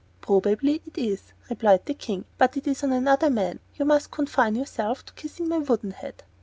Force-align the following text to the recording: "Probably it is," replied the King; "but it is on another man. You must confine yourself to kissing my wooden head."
"Probably 0.19 0.81
it 0.87 0.97
is," 0.97 1.31
replied 1.47 1.85
the 1.85 1.93
King; 1.93 2.25
"but 2.39 2.57
it 2.57 2.65
is 2.65 2.83
on 2.83 2.91
another 2.91 3.29
man. 3.29 3.59
You 3.75 3.85
must 3.85 4.09
confine 4.09 4.55
yourself 4.55 5.05
to 5.05 5.13
kissing 5.13 5.47
my 5.47 5.59
wooden 5.59 5.91
head." 5.91 6.23